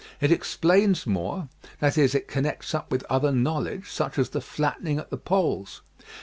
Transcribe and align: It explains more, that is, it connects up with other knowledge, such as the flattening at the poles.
It 0.19 0.31
explains 0.31 1.05
more, 1.05 1.47
that 1.79 1.95
is, 1.95 2.15
it 2.15 2.27
connects 2.27 2.73
up 2.73 2.89
with 2.91 3.03
other 3.07 3.31
knowledge, 3.31 3.91
such 3.91 4.17
as 4.17 4.29
the 4.29 4.41
flattening 4.41 4.97
at 4.97 5.11
the 5.11 5.17
poles. 5.17 5.83